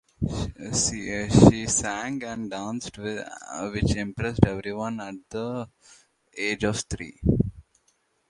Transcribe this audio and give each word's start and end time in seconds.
She 0.73 1.67
sang 1.67 2.23
and 2.23 2.49
danced 2.49 2.97
which 2.97 3.95
impressed 3.95 4.43
everyone 4.47 4.95
even 4.99 5.07
at 5.21 5.29
the 5.29 5.69
age 6.35 6.63
of 6.63 6.79
three. 6.89 7.19